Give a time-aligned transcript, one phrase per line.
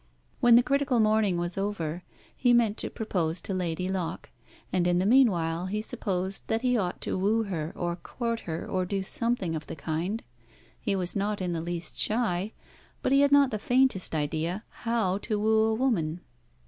[0.39, 2.01] When the critical morning was over
[2.35, 4.31] he meant to propose to Lady Locke,
[4.73, 8.67] and in the meanwhile he supposed that he ought to woo her, or court her,
[8.67, 10.23] or do something of the kind.
[10.79, 12.51] He was not in the least shy,
[13.03, 16.21] but he had not the faintest idea how to woo a woman.